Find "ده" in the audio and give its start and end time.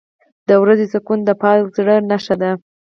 2.41-2.51